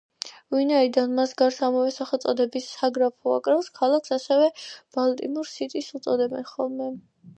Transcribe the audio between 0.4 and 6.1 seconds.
ვინაიდან მას გარს ამავე სახელწოდების საგრაფო აკრავს, ქალაქს ასევე ბალტიმორ სიტის